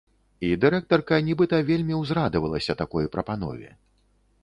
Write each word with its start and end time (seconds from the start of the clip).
І 0.45 0.47
дырэктарка 0.63 1.19
нібыта 1.27 1.61
вельмі 1.69 2.01
ўзрадавалася 2.01 2.79
такой 2.83 3.11
прапанове. 3.19 3.69